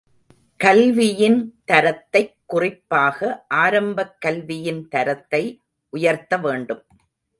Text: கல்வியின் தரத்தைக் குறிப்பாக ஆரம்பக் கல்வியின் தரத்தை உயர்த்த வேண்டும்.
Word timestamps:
கல்வியின் 0.57 1.61
தரத்தைக் 1.71 2.35
குறிப்பாக 2.45 3.45
ஆரம்பக் 3.53 4.15
கல்வியின் 4.19 4.87
தரத்தை 4.87 5.61
உயர்த்த 5.89 6.37
வேண்டும். 6.37 6.83